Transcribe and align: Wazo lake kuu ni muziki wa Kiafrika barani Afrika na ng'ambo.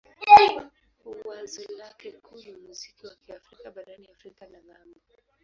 Wazo 1.27 1.67
lake 1.77 2.11
kuu 2.11 2.35
ni 2.37 2.51
muziki 2.67 3.07
wa 3.07 3.15
Kiafrika 3.25 3.71
barani 3.75 4.07
Afrika 4.13 4.45
na 4.51 4.59
ng'ambo. 4.65 4.99